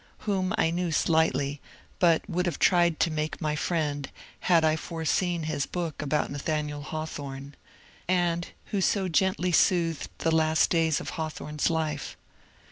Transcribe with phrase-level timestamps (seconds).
[0.25, 1.61] (whom I knew slightly,
[1.99, 4.09] but would have tried to make my friend
[4.45, 7.53] haPd I foreseen his book about Nathaniel Hawthorne),
[8.07, 12.17] and who so gently soothed the last days of Hawthorne's life.